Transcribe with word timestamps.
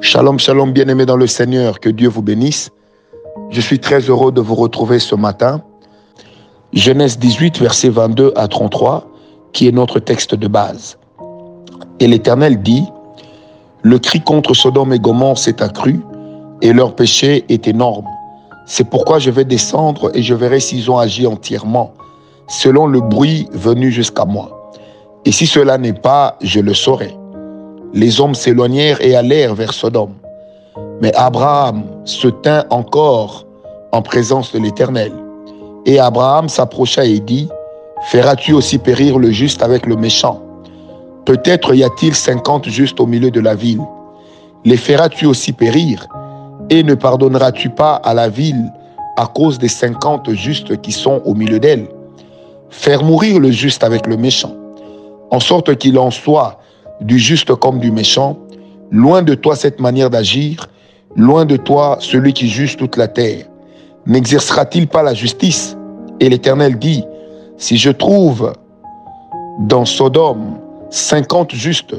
Shalom, 0.00 0.38
shalom, 0.38 0.72
bien-aimés 0.72 1.06
dans 1.06 1.16
le 1.16 1.26
Seigneur, 1.26 1.80
que 1.80 1.88
Dieu 1.88 2.08
vous 2.08 2.22
bénisse. 2.22 2.70
Je 3.50 3.60
suis 3.60 3.80
très 3.80 3.98
heureux 4.00 4.30
de 4.30 4.40
vous 4.40 4.54
retrouver 4.54 4.98
ce 4.98 5.14
matin. 5.14 5.62
Genèse 6.72 7.18
18, 7.18 7.58
versets 7.58 7.88
22 7.88 8.32
à 8.36 8.46
33, 8.46 9.04
qui 9.52 9.66
est 9.66 9.72
notre 9.72 9.98
texte 9.98 10.34
de 10.34 10.46
base. 10.46 10.96
Et 11.98 12.06
l'Éternel 12.06 12.62
dit, 12.62 12.84
le 13.82 13.98
cri 13.98 14.20
contre 14.20 14.54
Sodome 14.54 14.92
et 14.92 15.00
Gomorre 15.00 15.38
s'est 15.38 15.62
accru, 15.62 16.00
et 16.60 16.72
leur 16.72 16.94
péché 16.94 17.44
est 17.48 17.66
énorme. 17.66 18.06
C'est 18.66 18.88
pourquoi 18.88 19.18
je 19.18 19.30
vais 19.30 19.44
descendre 19.44 20.10
et 20.14 20.22
je 20.22 20.34
verrai 20.34 20.60
s'ils 20.60 20.90
ont 20.90 20.98
agi 20.98 21.26
entièrement, 21.26 21.94
selon 22.48 22.86
le 22.86 23.00
bruit 23.00 23.48
venu 23.52 23.90
jusqu'à 23.90 24.24
moi. 24.24 24.72
Et 25.24 25.32
si 25.32 25.46
cela 25.46 25.78
n'est 25.78 25.92
pas, 25.92 26.36
je 26.42 26.60
le 26.60 26.74
saurai 26.74 27.16
les 27.94 28.20
hommes 28.20 28.34
s'éloignèrent 28.34 29.00
et 29.00 29.14
allèrent 29.14 29.54
vers 29.54 29.72
Sodome. 29.72 30.14
Mais 31.00 31.14
Abraham 31.14 31.84
se 32.04 32.28
tint 32.28 32.64
encore 32.70 33.46
en 33.92 34.02
présence 34.02 34.52
de 34.52 34.58
l'Éternel. 34.58 35.12
Et 35.84 35.98
Abraham 35.98 36.48
s'approcha 36.48 37.04
et 37.04 37.20
dit, 37.20 37.48
Feras-tu 38.08 38.52
aussi 38.52 38.78
périr 38.78 39.18
le 39.18 39.30
juste 39.30 39.62
avec 39.62 39.86
le 39.86 39.96
méchant? 39.96 40.40
Peut-être 41.24 41.74
y 41.74 41.84
a-t-il 41.84 42.14
cinquante 42.14 42.68
justes 42.68 42.98
au 42.98 43.06
milieu 43.06 43.30
de 43.30 43.40
la 43.40 43.54
ville. 43.54 43.80
Les 44.64 44.76
feras-tu 44.76 45.26
aussi 45.26 45.52
périr? 45.52 46.06
Et 46.70 46.82
ne 46.82 46.94
pardonneras-tu 46.94 47.70
pas 47.70 47.94
à 47.94 48.14
la 48.14 48.28
ville 48.28 48.72
à 49.16 49.26
cause 49.26 49.58
des 49.58 49.68
cinquante 49.68 50.30
justes 50.32 50.80
qui 50.80 50.90
sont 50.90 51.20
au 51.24 51.34
milieu 51.34 51.60
d'elle? 51.60 51.86
Faire 52.70 53.04
mourir 53.04 53.38
le 53.38 53.50
juste 53.50 53.84
avec 53.84 54.06
le 54.06 54.16
méchant, 54.16 54.54
en 55.30 55.38
sorte 55.38 55.76
qu'il 55.76 55.98
en 55.98 56.10
soit 56.10 56.58
du 57.02 57.18
juste 57.18 57.54
comme 57.56 57.78
du 57.78 57.90
méchant. 57.90 58.38
Loin 58.90 59.22
de 59.22 59.34
toi 59.34 59.56
cette 59.56 59.80
manière 59.80 60.10
d'agir, 60.10 60.68
loin 61.16 61.44
de 61.44 61.56
toi 61.56 61.96
celui 62.00 62.32
qui 62.32 62.48
juge 62.48 62.76
toute 62.76 62.96
la 62.96 63.08
terre. 63.08 63.46
N'exercera-t-il 64.06 64.88
pas 64.88 65.02
la 65.02 65.14
justice? 65.14 65.76
Et 66.20 66.28
l'Éternel 66.28 66.78
dit, 66.78 67.04
si 67.56 67.76
je 67.76 67.90
trouve 67.90 68.52
dans 69.60 69.84
Sodome 69.84 70.58
cinquante 70.90 71.52
justes 71.52 71.96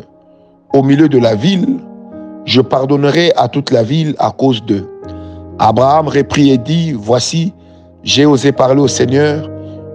au 0.73 0.83
milieu 0.83 1.09
de 1.09 1.17
la 1.17 1.35
ville, 1.35 1.79
je 2.45 2.61
pardonnerai 2.61 3.31
à 3.37 3.47
toute 3.47 3.71
la 3.71 3.83
ville 3.83 4.15
à 4.19 4.31
cause 4.31 4.63
d'eux. 4.63 4.89
Abraham 5.59 6.07
reprit 6.07 6.51
et 6.51 6.57
dit, 6.57 6.93
voici, 6.93 7.53
j'ai 8.03 8.25
osé 8.25 8.51
parler 8.51 8.81
au 8.81 8.87
Seigneur, 8.87 9.49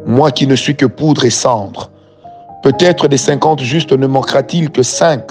moi 0.06 0.30
qui 0.30 0.46
ne 0.46 0.56
suis 0.56 0.74
que 0.74 0.86
poudre 0.86 1.24
et 1.24 1.30
cendre. 1.30 1.90
Peut-être 2.62 3.08
des 3.08 3.16
cinquante 3.16 3.60
justes 3.60 3.92
ne 3.92 4.06
manquera-t-il 4.06 4.70
que 4.70 4.82
cinq. 4.82 5.30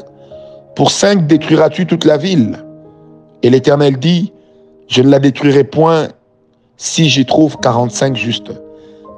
Pour 0.75 0.91
cinq 0.91 1.27
détruiras-tu 1.27 1.85
toute 1.85 2.05
la 2.05 2.17
ville? 2.17 2.63
Et 3.43 3.49
l'Éternel 3.49 3.97
dit, 3.97 4.33
je 4.87 5.01
ne 5.01 5.09
la 5.09 5.19
détruirai 5.19 5.63
point 5.63 6.07
si 6.77 7.09
j'y 7.09 7.25
trouve 7.25 7.57
quarante-cinq 7.57 8.15
justes. 8.15 8.51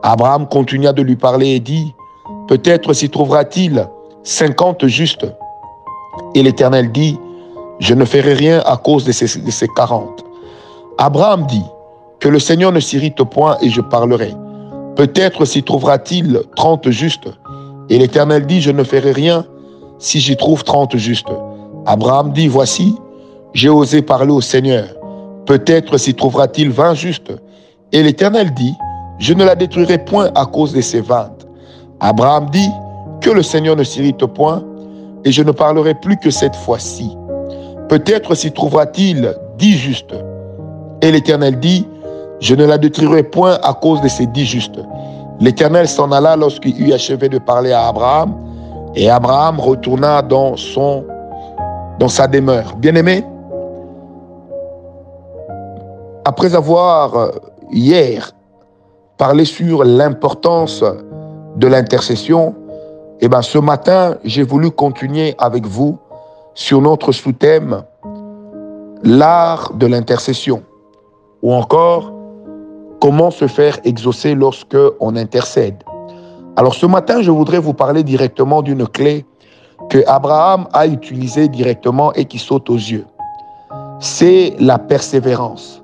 Abraham 0.01 0.47
continua 0.47 0.93
de 0.93 1.01
lui 1.01 1.15
parler 1.15 1.49
et 1.49 1.59
dit, 1.59 1.85
peut-être 2.47 2.93
s'y 2.93 3.09
trouvera-t-il 3.09 3.87
cinquante 4.23 4.85
justes. 4.87 5.27
Et 6.35 6.43
l'Éternel 6.43 6.91
dit, 6.91 7.17
je 7.79 7.93
ne 7.93 8.05
ferai 8.05 8.33
rien 8.33 8.61
à 8.65 8.77
cause 8.77 9.05
de 9.05 9.11
ces 9.11 9.67
quarante. 9.75 10.25
Abraham 10.97 11.45
dit, 11.47 11.63
que 12.19 12.27
le 12.27 12.39
Seigneur 12.39 12.71
ne 12.71 12.79
s'irrite 12.79 13.23
point 13.23 13.57
et 13.61 13.69
je 13.69 13.81
parlerai. 13.81 14.33
Peut-être 14.95 15.45
s'y 15.45 15.63
trouvera-t-il 15.63 16.41
trente 16.55 16.89
justes. 16.89 17.29
Et 17.89 17.97
l'Éternel 17.97 18.45
dit, 18.45 18.61
je 18.61 18.71
ne 18.71 18.83
ferai 18.83 19.11
rien 19.11 19.45
si 19.97 20.19
j'y 20.19 20.37
trouve 20.37 20.63
trente 20.63 20.95
justes. 20.97 21.31
Abraham 21.85 22.31
dit, 22.31 22.47
voici, 22.47 22.95
j'ai 23.53 23.69
osé 23.69 24.01
parler 24.01 24.31
au 24.31 24.41
Seigneur. 24.41 24.85
Peut-être 25.45 25.97
s'y 25.97 26.13
trouvera-t-il 26.13 26.69
vingt 26.69 26.93
justes. 26.93 27.33
Et 27.91 28.03
l'Éternel 28.03 28.53
dit, 28.53 28.73
je 29.17 29.33
ne 29.33 29.43
la 29.43 29.55
détruirai 29.55 29.97
point 29.97 30.29
à 30.35 30.45
cause 30.45 30.73
de 30.73 30.81
ces 30.81 31.01
vingt. 31.01 31.31
Abraham 31.99 32.49
dit, 32.51 32.69
que 33.21 33.29
le 33.29 33.43
Seigneur 33.43 33.75
ne 33.75 33.83
s'irrite 33.83 34.25
point, 34.27 34.63
et 35.25 35.31
je 35.31 35.43
ne 35.43 35.51
parlerai 35.51 35.93
plus 35.95 36.17
que 36.17 36.29
cette 36.29 36.55
fois-ci. 36.55 37.09
Peut-être 37.89 38.35
s'y 38.35 38.51
trouvera-t-il 38.51 39.33
dix 39.57 39.73
justes. 39.73 40.15
Et 41.01 41.11
l'Éternel 41.11 41.59
dit, 41.59 41.85
je 42.39 42.55
ne 42.55 42.65
la 42.65 42.77
détruirai 42.77 43.23
point 43.23 43.57
à 43.63 43.73
cause 43.73 43.99
de 44.01 44.07
ces 44.07 44.27
dix 44.27 44.45
justes. 44.45 44.79
L'Éternel 45.39 45.87
s'en 45.87 46.11
alla 46.11 46.35
lorsqu'il 46.35 46.81
eut 46.81 46.93
achevé 46.93 47.29
de 47.29 47.37
parler 47.37 47.71
à 47.71 47.87
Abraham, 47.87 48.35
et 48.95 49.09
Abraham 49.09 49.59
retourna 49.59 50.21
dans, 50.21 50.57
son, 50.57 51.05
sa 52.07 52.27
demeure. 52.27 52.75
Bien-aimé, 52.75 53.23
après 56.25 56.55
avoir 56.55 57.15
euh, 57.15 57.31
hier 57.71 58.31
parlé 59.17 59.45
sur 59.45 59.83
l'importance 59.83 60.83
de 61.55 61.67
l'intercession, 61.67 62.55
eh 63.21 63.27
ben, 63.27 63.41
ce 63.41 63.57
matin, 63.57 64.15
j'ai 64.23 64.43
voulu 64.43 64.71
continuer 64.71 65.35
avec 65.37 65.65
vous 65.65 65.97
sur 66.53 66.81
notre 66.81 67.11
sous-thème, 67.11 67.83
l'art 69.03 69.73
de 69.73 69.87
l'intercession, 69.87 70.63
ou 71.41 71.53
encore 71.53 72.11
Comment 73.01 73.31
se 73.31 73.47
faire 73.47 73.79
exaucer 73.85 74.35
lorsque 74.35 74.77
on 74.99 75.15
intercède 75.15 75.83
Alors 76.57 76.73
ce 76.75 76.85
matin, 76.85 77.21
je 77.21 77.31
voudrais 77.31 77.59
vous 77.59 77.73
parler 77.73 78.03
directement 78.03 78.61
d'une 78.61 78.85
clé 78.87 79.25
que 79.89 79.99
Abraham 80.05 80.67
a 80.73 80.85
utilisée 80.85 81.47
directement 81.47 82.11
et 82.13 82.25
qui 82.25 82.37
saute 82.37 82.69
aux 82.69 82.75
yeux. 82.75 83.05
C'est 83.99 84.53
la 84.59 84.77
persévérance. 84.77 85.81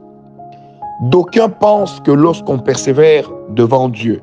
D'aucuns 1.04 1.50
pensent 1.50 2.02
que 2.02 2.12
lorsqu'on 2.12 2.60
persévère 2.60 3.30
devant 3.50 3.88
Dieu 3.88 4.22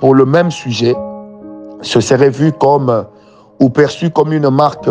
pour 0.00 0.14
le 0.14 0.24
même 0.24 0.50
sujet, 0.50 0.94
ce 1.82 2.00
serait 2.00 2.30
vu 2.30 2.52
comme 2.52 3.04
ou 3.60 3.68
perçu 3.68 4.10
comme 4.10 4.32
une 4.32 4.48
marque 4.48 4.88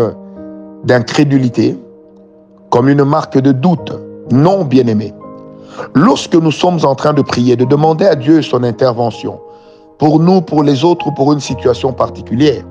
d'incrédulité, 0.84 1.78
comme 2.70 2.88
une 2.90 3.04
marque 3.04 3.38
de 3.38 3.52
doute. 3.52 3.94
Non, 4.32 4.64
bien-aimé. 4.64 5.14
Lorsque 5.96 6.36
nous 6.36 6.52
sommes 6.52 6.80
en 6.84 6.96
train 6.96 7.14
de 7.14 7.22
prier, 7.22 7.56
de 7.56 7.66
demander 7.66 8.06
à 8.06 8.16
Dieu 8.16 8.42
son 8.42 8.64
intervention, 8.64 9.40
pour 9.98 10.20
nous, 10.20 10.42
pour 10.42 10.64
les 10.64 10.84
autres 10.84 11.08
ou 11.08 11.12
pour 11.12 11.32
une 11.34 11.40
situation 11.40 11.94
particulière, 11.94 12.64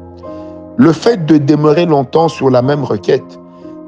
le 0.77 0.93
fait 0.93 1.27
de 1.27 1.39
demeurer 1.39 1.87
longtemps 1.87 2.29
sur 2.29 2.51
la 2.51 2.63
même 2.63 2.85
requête 2.85 3.39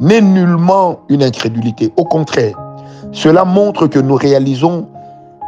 n'est 0.00 0.20
nullement 0.20 1.00
une 1.08 1.22
incrédulité. 1.22 1.92
Au 1.96 2.04
contraire, 2.04 2.56
cela 3.12 3.44
montre 3.44 3.86
que 3.86 3.98
nous 3.98 4.14
réalisons 4.14 4.88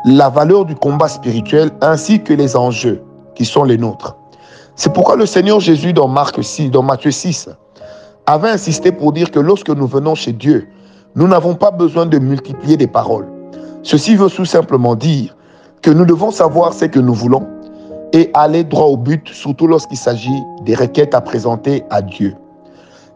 la 0.07 0.29
valeur 0.29 0.65
du 0.65 0.75
combat 0.75 1.09
spirituel 1.09 1.71
ainsi 1.81 2.23
que 2.23 2.35
les 2.35 2.57
enjeux 2.57 3.03
qui 3.35 3.45
sont 3.45 3.65
les 3.65 3.79
nôtres. 3.79 4.17
C'est 4.77 4.93
pourquoi 4.93 5.17
le 5.17 5.27
Seigneur 5.27 5.61
Jésus 5.61 5.93
dans 5.93 6.09
Marc 6.09 6.43
6, 6.43 6.71
dans 6.71 6.83
Matthieu 6.83 7.11
6, 7.11 7.49
avait 8.27 8.51
insisté 8.51 8.93
pour 8.93 9.13
dire 9.13 9.31
que 9.31 9.39
lorsque 9.39 9.71
nous 9.71 9.87
venons 9.87 10.15
chez 10.15 10.33
Dieu, 10.33 10.69
nous 11.15 11.29
n'avons 11.29 11.55
pas 11.55 11.71
besoin 11.71 12.07
de 12.07 12.19
multiplier 12.19 12.77
des 12.77 12.87
paroles. 12.87 13.34
Ceci 13.85 14.17
veut 14.17 14.31
tout 14.31 14.47
simplement 14.47 14.95
dire 14.95 15.37
que 15.83 15.91
nous 15.91 16.07
devons 16.07 16.31
savoir 16.31 16.73
ce 16.73 16.87
que 16.87 16.99
nous 16.99 17.13
voulons 17.13 17.47
et 18.15 18.31
aller 18.33 18.65
droit 18.65 18.87
au 18.87 18.97
but, 18.97 19.29
surtout 19.29 19.67
lorsqu'il 19.67 19.99
s'agit 19.99 20.43
des 20.65 20.75
requêtes 20.75 21.15
à 21.15 21.21
présenter 21.21 21.85
à 21.91 22.01
Dieu. 22.01 22.35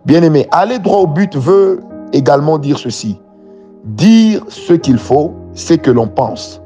Bien-aimé, 0.05 0.47
aller 0.51 0.79
droit 0.79 0.99
au 0.99 1.07
but 1.07 1.35
veut 1.37 1.81
également 2.13 2.59
dire 2.59 2.79
ceci. 2.79 3.19
Dire 3.85 4.43
ce 4.49 4.75
qu'il 4.75 4.99
faut, 4.99 5.33
ce 5.55 5.73
que 5.73 5.91
l'on 5.91 6.07
pense. 6.07 6.61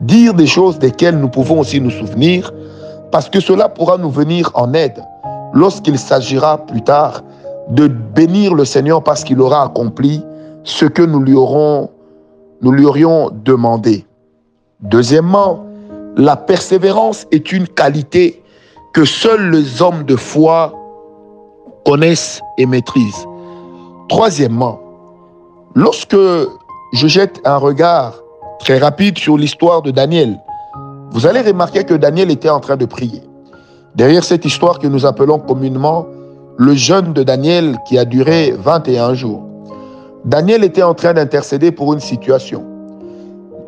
Dire 0.00 0.34
des 0.34 0.48
choses 0.48 0.80
desquelles 0.80 1.16
nous 1.16 1.28
pouvons 1.28 1.60
aussi 1.60 1.80
nous 1.80 1.90
souvenir, 1.90 2.52
parce 3.12 3.28
que 3.28 3.38
cela 3.38 3.68
pourra 3.68 3.96
nous 3.96 4.10
venir 4.10 4.50
en 4.54 4.74
aide 4.74 5.04
lorsqu'il 5.54 6.00
s'agira 6.00 6.58
plus 6.66 6.82
tard 6.82 7.22
de 7.68 7.86
bénir 7.86 8.54
le 8.54 8.64
Seigneur 8.64 9.04
parce 9.04 9.22
qu'il 9.22 9.40
aura 9.40 9.62
accompli 9.62 10.24
ce 10.64 10.84
que 10.84 11.02
nous 11.02 11.20
lui 11.20 11.34
aurons 11.34 11.90
nous 12.62 12.72
lui 12.72 12.84
aurions 12.84 13.30
demandé. 13.44 14.06
Deuxièmement, 14.80 15.64
la 16.16 16.36
persévérance 16.36 17.26
est 17.30 17.52
une 17.52 17.68
qualité 17.68 18.42
que 18.92 19.04
seuls 19.04 19.50
les 19.50 19.82
hommes 19.82 20.04
de 20.04 20.16
foi 20.16 20.72
connaissent 21.84 22.40
et 22.58 22.66
maîtrisent. 22.66 23.26
Troisièmement, 24.08 24.80
lorsque 25.74 26.16
je 26.16 27.06
jette 27.06 27.40
un 27.44 27.56
regard 27.56 28.14
très 28.58 28.78
rapide 28.78 29.18
sur 29.18 29.36
l'histoire 29.36 29.82
de 29.82 29.90
Daniel, 29.90 30.38
vous 31.10 31.26
allez 31.26 31.40
remarquer 31.40 31.84
que 31.84 31.94
Daniel 31.94 32.30
était 32.30 32.48
en 32.48 32.60
train 32.60 32.76
de 32.76 32.86
prier. 32.86 33.22
Derrière 33.94 34.24
cette 34.24 34.44
histoire 34.44 34.78
que 34.78 34.86
nous 34.86 35.06
appelons 35.06 35.38
communément 35.38 36.06
le 36.58 36.74
jeûne 36.74 37.12
de 37.12 37.22
Daniel 37.22 37.76
qui 37.86 37.98
a 37.98 38.04
duré 38.04 38.52
21 38.52 39.14
jours. 39.14 39.45
Daniel 40.26 40.64
était 40.64 40.82
en 40.82 40.94
train 40.94 41.14
d'intercéder 41.14 41.70
pour 41.70 41.92
une 41.92 42.00
situation. 42.00 42.64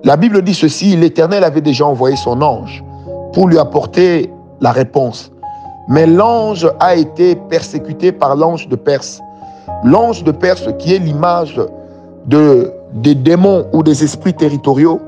La 0.02 0.16
Bible 0.16 0.42
dit 0.42 0.54
ceci, 0.54 0.96
l'Éternel 0.96 1.44
avait 1.44 1.60
déjà 1.60 1.86
envoyé 1.86 2.16
son 2.16 2.42
ange 2.42 2.84
pour 3.32 3.46
lui 3.46 3.58
apporter 3.58 4.32
la 4.60 4.72
réponse. 4.72 5.30
Mais 5.88 6.04
l'ange 6.04 6.68
a 6.80 6.96
été 6.96 7.36
persécuté 7.36 8.10
par 8.10 8.34
l'ange 8.34 8.68
de 8.68 8.74
Perse. 8.74 9.20
l'ange 9.84 10.24
de 10.24 10.32
Perse 10.32 10.68
qui 10.80 10.94
est 10.94 10.98
l'image 10.98 11.60
de, 12.26 12.72
des 12.92 13.14
démons 13.14 13.66
ou 13.72 13.84
des 13.84 14.02
esprits 14.02 14.34
territoriaux, 14.34 15.00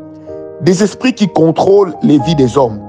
des 0.60 0.84
esprits 0.84 1.14
qui 1.14 1.26
contrôlent 1.26 1.94
les 2.04 2.20
vies 2.20 2.36
des 2.36 2.56
hommes, 2.56 2.80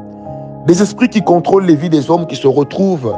des 0.67 0.83
esprits 0.83 1.09
qui 1.09 1.23
contrôlent 1.23 1.65
les 1.65 1.75
vies 1.75 1.89
des 1.89 2.11
hommes 2.11 2.27
qui 2.27 2.35
se 2.35 2.47
retrouvent 2.47 3.15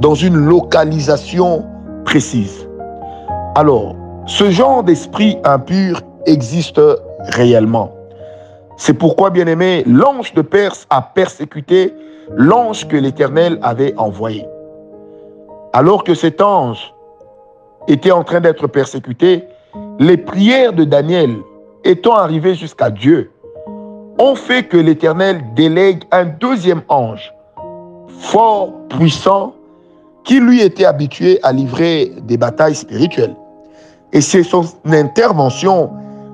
dans 0.00 0.14
une 0.14 0.36
localisation 0.36 1.64
précise. 2.06 2.66
Alors, 3.54 3.94
ce 4.26 4.50
genre 4.50 4.82
d'esprit 4.82 5.38
impur 5.44 6.02
existe 6.26 6.80
réellement. 7.28 7.92
C'est 8.76 8.94
pourquoi, 8.94 9.30
bien 9.30 9.46
aimé, 9.46 9.84
l'ange 9.86 10.34
de 10.34 10.42
Perse 10.42 10.84
a 10.90 11.00
persécuté 11.00 11.94
l'ange 12.34 12.88
que 12.88 12.96
l'Éternel 12.96 13.58
avait 13.62 13.94
envoyé. 13.96 14.44
Alors 15.72 16.02
que 16.02 16.14
cet 16.14 16.40
ange 16.40 16.92
était 17.86 18.10
en 18.10 18.24
train 18.24 18.40
d'être 18.40 18.66
persécuté, 18.66 19.44
les 20.00 20.16
prières 20.16 20.72
de 20.72 20.82
Daniel 20.82 21.36
étant 21.84 22.16
arrivées 22.16 22.54
jusqu'à 22.54 22.90
Dieu, 22.90 23.30
ont 24.18 24.34
fait 24.34 24.64
que 24.64 24.76
l'Éternel 24.76 25.40
délègue 25.54 26.02
un 26.10 26.24
deuxième 26.24 26.82
ange, 26.88 27.32
fort, 28.18 28.72
puissant, 28.88 29.54
qui 30.24 30.40
lui 30.40 30.62
était 30.62 30.84
habitué 30.84 31.38
à 31.44 31.52
livrer 31.52 32.12
des 32.22 32.36
batailles 32.36 32.74
spirituelles. 32.74 33.36
Et 34.12 34.20
c'est 34.20 34.42
son 34.42 34.64
intervention 34.86 35.90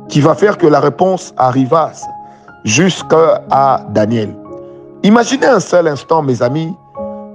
qui 0.08 0.20
va 0.20 0.34
faire 0.34 0.58
que 0.58 0.66
la 0.66 0.80
réponse 0.80 1.32
arriva 1.36 1.92
jusqu'à 2.64 3.44
Daniel. 3.90 4.36
Imaginez 5.02 5.46
un 5.46 5.60
seul 5.60 5.88
instant, 5.88 6.22
mes 6.22 6.42
amis, 6.42 6.72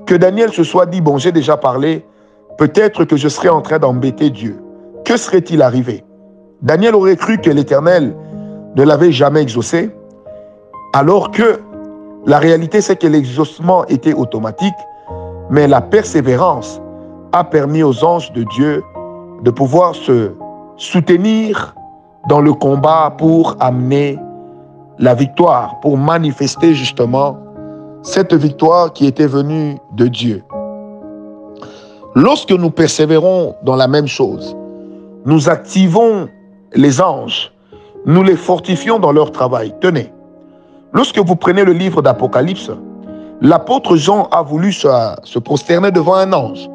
que 0.05 0.15
Daniel 0.15 0.53
se 0.53 0.63
soit 0.63 0.85
dit, 0.85 1.01
bon, 1.01 1.17
j'ai 1.17 1.31
déjà 1.31 1.57
parlé, 1.57 2.05
peut-être 2.57 3.03
que 3.03 3.17
je 3.17 3.27
serais 3.27 3.49
en 3.49 3.61
train 3.61 3.79
d'embêter 3.79 4.29
Dieu. 4.29 4.61
Que 5.03 5.17
serait-il 5.17 5.61
arrivé? 5.61 6.03
Daniel 6.61 6.95
aurait 6.95 7.17
cru 7.17 7.39
que 7.39 7.49
l'Éternel 7.49 8.15
ne 8.75 8.83
l'avait 8.83 9.11
jamais 9.11 9.41
exaucé, 9.41 9.91
alors 10.93 11.31
que 11.31 11.59
la 12.25 12.39
réalité, 12.39 12.81
c'est 12.81 12.95
que 12.95 13.07
l'exaucement 13.07 13.85
était 13.87 14.13
automatique, 14.13 14.75
mais 15.49 15.67
la 15.67 15.81
persévérance 15.81 16.81
a 17.33 17.43
permis 17.43 17.83
aux 17.83 18.03
anges 18.03 18.31
de 18.33 18.43
Dieu 18.43 18.83
de 19.43 19.51
pouvoir 19.51 19.95
se 19.95 20.33
soutenir 20.77 21.75
dans 22.29 22.41
le 22.41 22.53
combat 22.53 23.13
pour 23.17 23.55
amener 23.59 24.19
la 24.99 25.13
victoire, 25.13 25.79
pour 25.79 25.97
manifester 25.97 26.73
justement 26.73 27.37
cette 28.01 28.33
victoire 28.33 28.93
qui 28.93 29.05
était 29.05 29.27
venue 29.27 29.77
de 29.93 30.07
Dieu. 30.07 30.43
Lorsque 32.15 32.51
nous 32.51 32.71
persévérons 32.71 33.55
dans 33.63 33.75
la 33.75 33.87
même 33.87 34.07
chose, 34.07 34.55
nous 35.25 35.49
activons 35.49 36.27
les 36.73 37.01
anges, 37.01 37.51
nous 38.05 38.23
les 38.23 38.35
fortifions 38.35 38.97
dans 38.97 39.11
leur 39.11 39.31
travail. 39.31 39.73
Tenez, 39.81 40.11
lorsque 40.93 41.19
vous 41.19 41.35
prenez 41.35 41.63
le 41.63 41.73
livre 41.73 42.01
d'Apocalypse, 42.01 42.71
l'apôtre 43.41 43.97
Jean 43.97 44.27
a 44.31 44.41
voulu 44.41 44.71
se, 44.71 45.39
prosterner 45.39 45.91
devant 45.91 46.15
un 46.15 46.33
ange. 46.33 46.67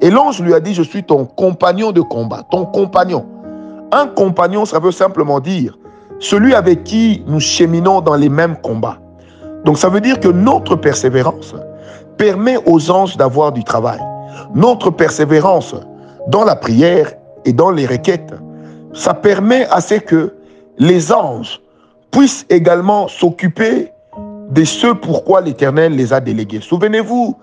Et 0.00 0.10
l'ange 0.10 0.40
lui 0.40 0.54
a 0.54 0.60
dit, 0.60 0.74
je 0.74 0.82
suis 0.82 1.02
ton 1.02 1.24
compagnon 1.24 1.92
de 1.92 2.00
combat, 2.00 2.44
ton 2.50 2.64
compagnon. 2.64 3.26
Un 3.90 4.06
compagnon, 4.06 4.64
ça 4.64 4.78
veut 4.78 4.92
simplement 4.92 5.40
dire 5.40 5.76
celui 6.20 6.54
avec 6.54 6.84
qui 6.84 7.22
nous 7.26 7.40
cheminons 7.40 8.00
dans 8.00 8.14
les 8.14 8.28
mêmes 8.28 8.56
combats. 8.56 8.98
Donc 9.64 9.78
ça 9.78 9.88
veut 9.88 10.00
dire 10.00 10.20
que 10.20 10.28
notre 10.28 10.76
persévérance 10.76 11.54
permet 12.16 12.56
aux 12.66 12.90
anges 12.90 13.16
d'avoir 13.16 13.52
du 13.52 13.64
travail. 13.64 14.00
Notre 14.54 14.90
persévérance 14.90 15.74
dans 16.28 16.44
la 16.44 16.56
prière 16.56 17.12
et 17.44 17.52
dans 17.52 17.70
les 17.70 17.86
requêtes, 17.86 18.34
ça 18.92 19.14
permet 19.14 19.66
à 19.66 19.80
ce 19.80 19.94
que 19.94 20.34
les 20.78 21.12
anges 21.12 21.60
puissent 22.10 22.46
également 22.50 23.08
s'occuper 23.08 23.92
de 24.50 24.64
ce 24.64 24.88
pourquoi 24.88 25.40
l'Éternel 25.40 25.94
les 25.94 26.12
a 26.12 26.20
délégués. 26.20 26.60
Souvenez-vous 26.60 27.36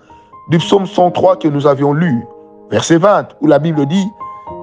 du 0.50 0.58
psaume 0.58 0.86
103 0.86 1.36
que 1.36 1.48
nous 1.48 1.66
avions 1.66 1.92
lu, 1.92 2.24
verset 2.70 2.98
20, 2.98 3.28
où 3.40 3.46
la 3.46 3.58
Bible 3.58 3.86
dit, 3.86 4.06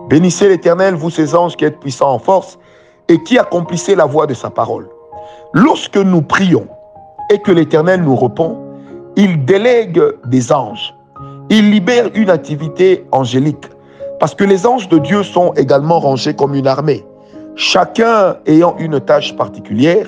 Bénissez 0.09 0.49
l'Éternel, 0.49 0.95
vous 0.95 1.09
ces 1.09 1.33
anges 1.35 1.55
qui 1.55 1.65
êtes 1.65 1.79
puissants 1.79 2.11
en 2.11 2.19
force 2.19 2.59
et 3.07 3.21
qui 3.23 3.37
accomplissez 3.37 3.95
la 3.95 4.05
voix 4.05 4.27
de 4.27 4.33
sa 4.33 4.49
parole. 4.49 4.89
Lorsque 5.53 5.97
nous 5.97 6.21
prions 6.21 6.67
et 7.29 7.39
que 7.39 7.51
l'Éternel 7.51 8.03
nous 8.03 8.15
répond, 8.15 8.57
il 9.15 9.45
délègue 9.45 10.01
des 10.25 10.51
anges. 10.51 10.93
Il 11.49 11.71
libère 11.71 12.09
une 12.15 12.29
activité 12.29 13.05
angélique. 13.11 13.65
Parce 14.19 14.35
que 14.35 14.43
les 14.43 14.65
anges 14.65 14.89
de 14.89 14.97
Dieu 14.99 15.23
sont 15.23 15.53
également 15.53 15.99
rangés 15.99 16.33
comme 16.33 16.55
une 16.55 16.67
armée. 16.67 17.05
Chacun 17.55 18.37
ayant 18.45 18.75
une 18.79 18.99
tâche 18.99 19.35
particulière, 19.35 20.07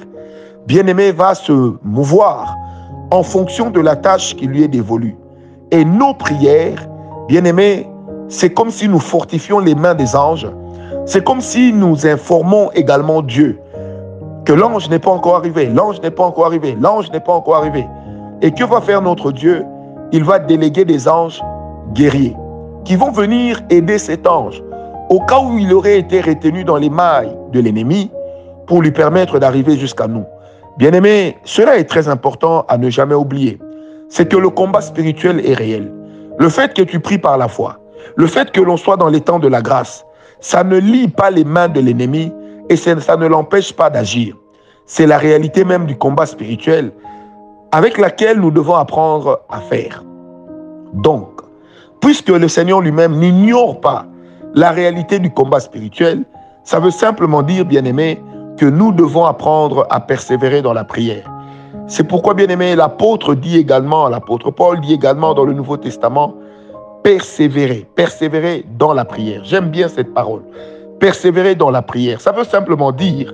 bien-aimé 0.68 1.12
va 1.12 1.36
se 1.36 1.74
mouvoir 1.83 2.56
en 3.12 3.24
fonction 3.24 3.69
de 3.69 3.80
la 3.80 3.95
tâche 3.95 4.36
qui 4.36 4.48
lui 4.48 4.63
est 4.63 4.68
dévolue. 4.68 5.15
Et 5.71 5.86
nos 5.86 6.13
prières, 6.13 6.88
bien-aimés, 7.27 7.88
c'est 8.27 8.51
comme 8.51 8.72
si 8.72 8.88
nous 8.88 9.00
fortifions 9.00 9.60
les 9.60 9.75
mains 9.75 9.95
des 9.95 10.16
anges. 10.16 10.48
C'est 11.06 11.24
comme 11.24 11.42
si 11.42 11.72
nous 11.72 12.07
informons 12.07 12.72
également 12.74 13.22
Dieu 13.22 13.60
que 14.45 14.54
l'ange 14.54 14.89
n'est 14.89 15.00
pas 15.00 15.12
encore 15.12 15.36
arrivé, 15.36 15.66
l'ange 15.68 16.01
n'est 16.01 16.12
pas 16.12 16.24
encore 16.24 16.45
arrivé, 16.45 16.77
l'ange 16.80 17.12
n'est 17.12 17.19
pas 17.19 17.33
encore 17.33 17.56
arrivé. 17.56 17.86
Et 18.42 18.51
que 18.51 18.63
va 18.63 18.80
faire 18.80 19.01
notre 19.01 19.31
Dieu? 19.31 19.66
Il 20.12 20.24
va 20.24 20.39
déléguer 20.39 20.86
des 20.86 21.07
anges 21.07 21.42
guerriers 21.94 22.36
qui 22.83 22.95
vont 22.95 23.12
venir 23.12 23.62
aider 23.72 23.98
cet 23.98 24.27
ange 24.27 24.63
au 25.10 25.19
cas 25.19 25.39
où 25.39 25.57
il 25.57 25.74
aurait 25.74 26.00
été 26.00 26.22
retenu 26.22 26.63
dans 26.63 26.77
les 26.77 26.89
mailles 26.89 27.36
de 27.51 27.60
l'ennemi 27.60 28.12
pour 28.68 28.81
lui 28.81 28.92
permettre 28.92 29.39
d'arriver 29.39 29.77
jusqu'à 29.77 30.07
nous. 30.07 30.25
Bien-aimé, 30.77 31.38
cela 31.44 31.77
est 31.77 31.86
très 31.86 32.07
important 32.07 32.66
à 32.68 32.77
ne 32.77 32.89
jamais 32.89 33.16
oublier. 33.16 33.60
C'est 34.10 34.30
que 34.30 34.38
le 34.38 34.50
combat 34.50 34.81
spirituel 34.81 35.42
est 35.45 35.54
réel. 35.54 35.92
Le 36.37 36.49
fait 36.49 36.73
que 36.73 36.81
tu 36.81 36.99
pries 36.99 37.17
par 37.17 37.37
la 37.37 37.47
foi, 37.47 37.79
le 38.15 38.27
fait 38.27 38.51
que 38.51 38.61
l'on 38.61 38.77
soit 38.77 38.97
dans 38.97 39.09
les 39.09 39.21
temps 39.21 39.39
de 39.39 39.47
la 39.47 39.61
grâce, 39.61 40.05
ça 40.39 40.63
ne 40.63 40.77
lie 40.77 41.07
pas 41.07 41.31
les 41.31 41.43
mains 41.43 41.69
de 41.69 41.79
l'ennemi 41.79 42.31
et 42.69 42.75
ça 42.75 43.15
ne 43.15 43.27
l'empêche 43.27 43.73
pas 43.73 43.89
d'agir. 43.89 44.35
C'est 44.85 45.07
la 45.07 45.17
réalité 45.17 45.63
même 45.63 45.85
du 45.85 45.97
combat 45.97 46.25
spirituel 46.25 46.91
avec 47.71 47.97
laquelle 47.97 48.39
nous 48.39 48.51
devons 48.51 48.75
apprendre 48.75 49.41
à 49.49 49.59
faire. 49.59 50.03
Donc, 50.93 51.41
puisque 51.99 52.29
le 52.29 52.47
Seigneur 52.47 52.81
lui-même 52.81 53.17
n'ignore 53.17 53.81
pas 53.81 54.05
la 54.53 54.71
réalité 54.71 55.19
du 55.19 55.31
combat 55.31 55.59
spirituel, 55.59 56.23
ça 56.63 56.79
veut 56.79 56.91
simplement 56.91 57.41
dire, 57.41 57.65
bien-aimé, 57.65 58.21
que 58.57 58.65
nous 58.65 58.91
devons 58.91 59.25
apprendre 59.25 59.86
à 59.89 60.00
persévérer 60.00 60.62
dans 60.62 60.74
la 60.74 60.83
prière. 60.83 61.29
C'est 61.88 62.04
pourquoi, 62.04 62.34
bien-aimé, 62.34 62.75
l'apôtre 62.75 63.36
dit 63.36 63.58
également, 63.58 64.10
l'apôtre 64.10 64.50
Paul 64.50 64.82
dit 64.82 64.94
également 64.94 65.36
dans 65.36 65.46
le 65.46 65.54
Nouveau 65.54 65.77
Testament, 65.77 66.34
persévérer, 67.04 67.86
persévérer 67.94 68.65
dans 68.80 68.92
la 68.92 69.06
prière. 69.06 69.42
J'aime 69.44 69.70
bien 69.70 69.88
cette 69.88 70.12
parole. 70.12 70.42
Persévérer 71.00 71.54
dans 71.54 71.70
la 71.70 71.84
prière. 71.84 72.20
Ça 72.22 72.32
veut 72.32 72.44
simplement 72.44 72.92
dire 72.92 73.32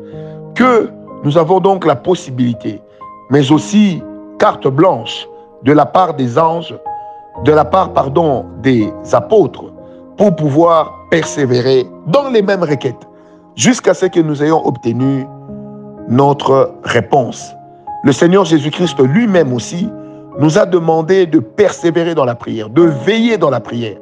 que 0.53 0.89
nous 1.23 1.37
avons 1.37 1.61
donc 1.61 1.85
la 1.85 1.95
possibilité, 1.95 2.81
mais 3.29 3.51
aussi 3.53 4.03
carte 4.37 4.67
blanche 4.67 5.29
de 5.63 5.71
la 5.71 5.85
part 5.85 6.15
des 6.15 6.37
anges, 6.37 6.75
de 7.45 7.51
la 7.53 7.63
part, 7.63 7.93
pardon, 7.93 8.45
des 8.61 8.91
apôtres, 9.13 9.71
pour 10.17 10.35
pouvoir 10.35 10.93
persévérer 11.09 11.87
dans 12.07 12.29
les 12.29 12.41
mêmes 12.41 12.63
requêtes, 12.63 13.07
jusqu'à 13.55 13.93
ce 13.93 14.07
que 14.07 14.19
nous 14.19 14.43
ayons 14.43 14.67
obtenu 14.67 15.25
notre 16.09 16.73
réponse. 16.83 17.53
Le 18.03 18.11
Seigneur 18.11 18.45
Jésus-Christ 18.45 18.99
lui-même 18.99 19.53
aussi 19.53 19.87
nous 20.39 20.57
a 20.57 20.65
demandé 20.65 21.27
de 21.27 21.39
persévérer 21.39 22.15
dans 22.15 22.25
la 22.25 22.35
prière, 22.35 22.69
de 22.69 22.81
veiller 22.81 23.37
dans 23.37 23.49
la 23.49 23.59
prière. 23.59 23.97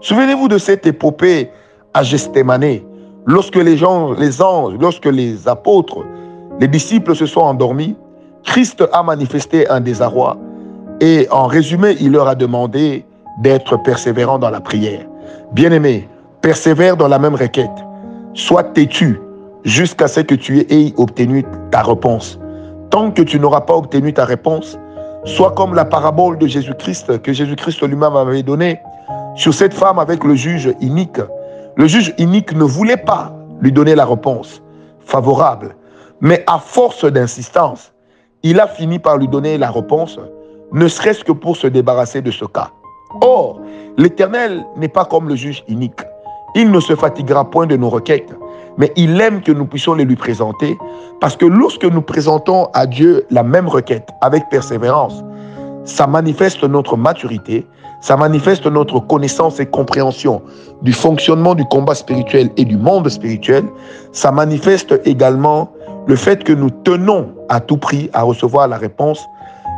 Souvenez-vous 0.00 0.48
de 0.48 0.58
cette 0.58 0.86
épopée 0.86 1.50
à 1.92 2.02
Gethsemane, 2.02 2.80
lorsque 3.26 3.56
les 3.56 3.76
gens, 3.76 4.12
les 4.12 4.42
anges, 4.42 4.74
lorsque 4.80 5.06
les 5.06 5.46
apôtres, 5.46 6.04
les 6.60 6.66
disciples 6.66 7.14
se 7.14 7.26
sont 7.26 7.42
endormis, 7.42 7.96
Christ 8.42 8.84
a 8.92 9.02
manifesté 9.02 9.68
un 9.70 9.80
désarroi 9.80 10.36
et 11.00 11.28
en 11.30 11.46
résumé, 11.46 11.96
il 12.00 12.12
leur 12.12 12.28
a 12.28 12.34
demandé 12.34 13.04
d'être 13.40 13.80
persévérants 13.82 14.38
dans 14.38 14.50
la 14.50 14.60
prière. 14.60 15.06
Bien-aimé, 15.52 16.08
persévère 16.40 16.96
dans 16.96 17.08
la 17.08 17.18
même 17.18 17.34
requête. 17.34 17.70
Sois 18.34 18.64
têtu 18.64 19.20
jusqu'à 19.64 20.08
ce 20.08 20.20
que 20.20 20.34
tu 20.34 20.60
aies 20.60 20.92
obtenu 20.96 21.44
ta 21.70 21.82
réponse. 21.82 22.38
Tant 22.90 23.10
que 23.10 23.22
tu 23.22 23.40
n'auras 23.40 23.62
pas 23.62 23.76
obtenu 23.76 24.12
ta 24.12 24.24
réponse, 24.24 24.78
soit 25.24 25.52
comme 25.52 25.74
la 25.74 25.84
parabole 25.84 26.38
de 26.38 26.46
Jésus-Christ 26.46 27.22
que 27.22 27.32
Jésus-Christ 27.32 27.82
lui-même 27.82 28.16
avait 28.16 28.42
donnée 28.42 28.80
sur 29.34 29.52
cette 29.52 29.74
femme 29.74 29.98
avec 29.98 30.22
le 30.22 30.34
juge 30.34 30.72
inique. 30.80 31.20
Le 31.76 31.86
juge 31.86 32.14
inique 32.18 32.54
ne 32.54 32.64
voulait 32.64 32.96
pas 32.96 33.32
lui 33.60 33.72
donner 33.72 33.94
la 33.94 34.04
réponse 34.04 34.62
favorable, 35.00 35.76
mais 36.20 36.44
à 36.46 36.58
force 36.58 37.04
d'insistance, 37.04 37.92
il 38.42 38.60
a 38.60 38.66
fini 38.66 38.98
par 38.98 39.16
lui 39.16 39.28
donner 39.28 39.58
la 39.58 39.70
réponse, 39.70 40.18
ne 40.72 40.88
serait-ce 40.88 41.24
que 41.24 41.32
pour 41.32 41.56
se 41.56 41.66
débarrasser 41.66 42.20
de 42.20 42.30
ce 42.30 42.44
cas. 42.44 42.70
Or, 43.20 43.60
l'Éternel 43.96 44.64
n'est 44.76 44.88
pas 44.88 45.04
comme 45.04 45.28
le 45.28 45.36
juge 45.36 45.64
inique. 45.68 46.00
Il 46.54 46.70
ne 46.70 46.80
se 46.80 46.94
fatiguera 46.94 47.50
point 47.50 47.66
de 47.66 47.76
nos 47.76 47.88
requêtes, 47.88 48.34
mais 48.78 48.92
il 48.96 49.20
aime 49.20 49.42
que 49.42 49.52
nous 49.52 49.66
puissions 49.66 49.94
les 49.94 50.04
lui 50.04 50.16
présenter, 50.16 50.76
parce 51.20 51.36
que 51.36 51.46
lorsque 51.46 51.84
nous 51.84 52.02
présentons 52.02 52.68
à 52.74 52.86
Dieu 52.86 53.26
la 53.30 53.42
même 53.42 53.68
requête 53.68 54.08
avec 54.20 54.48
persévérance, 54.48 55.22
ça 55.84 56.06
manifeste 56.06 56.64
notre 56.64 56.96
maturité, 56.96 57.66
ça 58.00 58.16
manifeste 58.16 58.66
notre 58.66 59.00
connaissance 59.00 59.60
et 59.60 59.66
compréhension 59.66 60.42
du 60.82 60.92
fonctionnement 60.92 61.54
du 61.54 61.64
combat 61.64 61.94
spirituel 61.94 62.50
et 62.56 62.64
du 62.64 62.76
monde 62.76 63.08
spirituel, 63.08 63.64
ça 64.12 64.32
manifeste 64.32 65.00
également 65.04 65.70
le 66.06 66.16
fait 66.16 66.44
que 66.44 66.52
nous 66.52 66.70
tenons 66.70 67.28
à 67.48 67.60
tout 67.60 67.76
prix 67.76 68.10
à 68.12 68.22
recevoir 68.22 68.68
la 68.68 68.76
réponse 68.76 69.24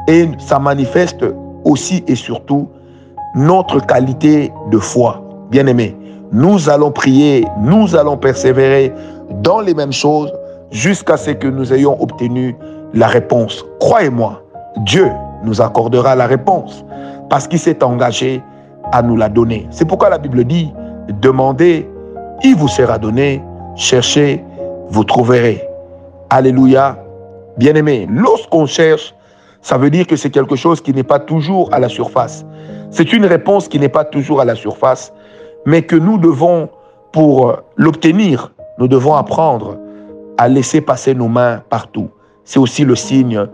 et 0.08 0.28
ça 0.38 0.58
manifeste 0.58 1.24
aussi 1.64 2.02
et 2.06 2.14
surtout 2.14 2.68
notre 3.34 3.84
qualité 3.84 4.52
de 4.70 4.78
foi. 4.78 5.22
Bien 5.50 5.66
aimé, 5.66 5.96
nous 6.33 6.68
allons 6.68 6.90
prier, 6.90 7.47
nous 7.61 7.95
allons 7.97 8.16
persévérer 8.16 8.92
dans 9.42 9.61
les 9.61 9.75
mêmes 9.75 9.92
choses 9.92 10.33
jusqu'à 10.71 11.16
ce 11.16 11.30
que 11.30 11.49
nous 11.49 11.73
ayons 11.73 12.00
obtenu 12.02 12.56
la 12.95 13.06
réponse. 13.06 13.64
Croyez-moi, 13.80 14.42
Dieu 14.78 15.11
nous 15.45 15.61
accordera 15.61 16.14
la 16.14 16.26
réponse 16.26 16.85
parce 17.28 17.47
qu'il 17.47 17.59
s'est 17.59 17.83
engagé 17.83 18.42
à 18.92 19.02
nous 19.02 19.16
la 19.16 19.28
donner. 19.28 19.66
C'est 19.71 19.85
pourquoi 19.85 20.11
la 20.11 20.18
Bible 20.18 20.45
dit, 20.45 20.73
demandez, 21.21 21.88
il 22.42 22.56
vous 22.56 22.68
sera 22.68 22.99
donné, 22.99 23.42
cherchez, 23.75 24.45
vous 24.88 25.04
trouverez. 25.04 25.62
Alléluia. 26.30 26.99
Bien-aimé, 27.56 28.06
lorsqu'on 28.11 28.66
cherche, 28.66 29.14
ça 29.62 29.78
veut 29.78 29.90
dire 29.90 30.06
que 30.06 30.14
c'est 30.14 30.30
quelque 30.30 30.56
chose 30.56 30.80
qui 30.80 30.92
n'est 30.92 31.02
pas 31.02 31.18
toujours 31.18 31.73
à 31.73 31.78
la 31.78 31.88
surface. 31.88 32.45
C'est 32.90 33.12
une 33.12 33.25
réponse 33.25 33.66
qui 33.68 33.80
n'est 33.80 33.88
pas 33.88 34.04
toujours 34.04 34.40
à 34.40 34.45
la 34.45 34.54
surface, 34.54 35.12
mais 35.66 35.82
que 35.82 35.96
nous 35.96 36.16
devons, 36.16 36.70
pour 37.12 37.58
l'obtenir, 37.76 38.52
nous 38.78 38.88
devons 38.88 39.14
apprendre 39.14 39.76
à 40.38 40.49
laisser 40.49 40.80
passer 40.80 41.14
nos 41.14 41.28
mains 41.28 41.62
partout. 41.68 42.08
C'est 42.44 42.58
aussi 42.58 42.85
le 42.85 42.94
signe 42.94 43.46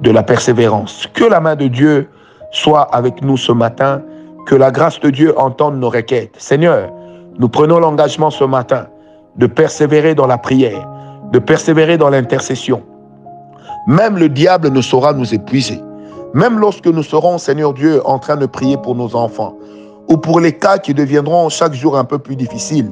de 0.00 0.10
la 0.10 0.22
persévérance. 0.22 1.08
Que 1.14 1.24
la 1.24 1.40
main 1.40 1.54
de 1.54 1.68
Dieu 1.68 2.08
soit 2.50 2.82
avec 2.94 3.22
nous 3.22 3.36
ce 3.36 3.52
matin, 3.52 4.02
que 4.46 4.56
la 4.56 4.70
grâce 4.70 4.98
de 5.00 5.10
Dieu 5.10 5.38
entende 5.38 5.78
nos 5.78 5.88
requêtes. 5.88 6.34
Seigneur, 6.36 6.90
nous 7.38 7.48
prenons 7.48 7.78
l'engagement 7.78 8.30
ce 8.30 8.44
matin 8.44 8.88
de 9.36 9.46
persévérer 9.46 10.14
dans 10.14 10.26
la 10.26 10.38
prière, 10.38 10.86
de 11.30 11.38
persévérer 11.38 11.96
dans 11.96 12.10
l'intercession. 12.10 12.82
Même 13.86 14.18
le 14.18 14.28
diable 14.28 14.70
ne 14.70 14.80
saura 14.80 15.12
nous 15.12 15.32
épuiser. 15.32 15.80
Même 16.34 16.58
lorsque 16.58 16.86
nous 16.86 17.02
serons, 17.02 17.38
Seigneur 17.38 17.72
Dieu, 17.72 18.00
en 18.06 18.18
train 18.18 18.36
de 18.36 18.46
prier 18.46 18.76
pour 18.76 18.94
nos 18.94 19.14
enfants, 19.14 19.54
ou 20.08 20.16
pour 20.16 20.40
les 20.40 20.52
cas 20.52 20.78
qui 20.78 20.94
deviendront 20.94 21.48
chaque 21.48 21.74
jour 21.74 21.96
un 21.96 22.04
peu 22.04 22.18
plus 22.18 22.36
difficiles, 22.36 22.90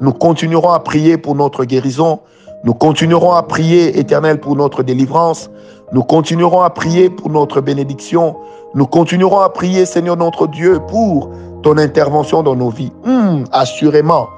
nous 0.00 0.12
continuerons 0.12 0.70
à 0.70 0.80
prier 0.80 1.16
pour 1.16 1.34
notre 1.34 1.64
guérison, 1.64 2.20
nous 2.64 2.74
continuerons 2.74 3.32
à 3.32 3.42
prier, 3.42 3.98
Éternel, 3.98 4.40
pour 4.40 4.56
notre 4.56 4.82
délivrance, 4.82 5.50
nous 5.92 6.02
continuerons 6.02 6.62
à 6.62 6.70
prier 6.70 7.10
pour 7.10 7.30
notre 7.30 7.60
bénédiction, 7.60 8.36
nous 8.74 8.86
continuerons 8.86 9.40
à 9.40 9.48
prier, 9.48 9.84
Seigneur 9.84 10.16
notre 10.16 10.46
Dieu, 10.46 10.80
pour 10.88 11.30
ton 11.62 11.76
intervention 11.78 12.42
dans 12.42 12.56
nos 12.56 12.70
vies. 12.70 12.92
Hum, 13.04 13.44
assurément 13.52 14.28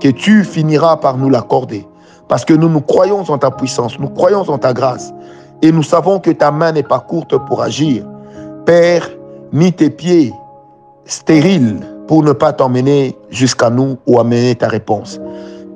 que 0.00 0.08
tu 0.08 0.44
finiras 0.44 0.96
par 0.96 1.16
nous 1.16 1.28
l'accorder, 1.28 1.86
parce 2.28 2.44
que 2.44 2.54
nous 2.54 2.68
nous 2.68 2.80
croyons 2.80 3.20
en 3.28 3.38
ta 3.38 3.50
puissance, 3.50 3.98
nous 3.98 4.08
croyons 4.08 4.48
en 4.48 4.58
ta 4.58 4.72
grâce, 4.72 5.12
et 5.62 5.72
nous 5.72 5.82
savons 5.82 6.20
que 6.20 6.30
ta 6.30 6.50
main 6.50 6.72
n'est 6.72 6.82
pas 6.82 7.00
courte 7.00 7.36
pour 7.46 7.62
agir. 7.62 8.04
Père, 8.64 9.08
ni 9.52 9.72
tes 9.72 9.90
pieds 9.90 10.32
stériles 11.04 11.80
pour 12.06 12.22
ne 12.22 12.32
pas 12.32 12.52
t'emmener 12.52 13.16
jusqu'à 13.30 13.70
nous 13.70 13.98
ou 14.06 14.18
amener 14.18 14.54
ta 14.54 14.68
réponse. 14.68 15.20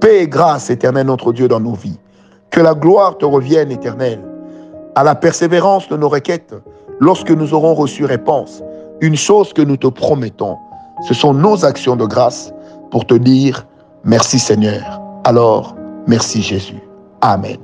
Paix 0.00 0.22
et 0.22 0.28
grâce, 0.28 0.70
éternel 0.70 1.06
notre 1.06 1.32
Dieu, 1.32 1.48
dans 1.48 1.60
nos 1.60 1.74
vies. 1.74 1.98
Que 2.50 2.60
la 2.60 2.74
gloire 2.74 3.18
te 3.18 3.24
revienne, 3.24 3.70
éternel, 3.70 4.20
à 4.94 5.04
la 5.04 5.14
persévérance 5.14 5.88
de 5.88 5.96
nos 5.96 6.08
requêtes 6.08 6.54
lorsque 7.00 7.30
nous 7.30 7.54
aurons 7.54 7.74
reçu 7.74 8.04
réponse. 8.04 8.62
Une 9.00 9.16
chose 9.16 9.52
que 9.52 9.62
nous 9.62 9.76
te 9.76 9.88
promettons, 9.88 10.56
ce 11.08 11.14
sont 11.14 11.34
nos 11.34 11.64
actions 11.64 11.96
de 11.96 12.06
grâce 12.06 12.52
pour 12.90 13.06
te 13.06 13.14
dire 13.14 13.66
merci 14.04 14.38
Seigneur. 14.38 15.00
Alors, 15.24 15.74
merci 16.06 16.42
Jésus. 16.42 16.80
Amen. 17.20 17.58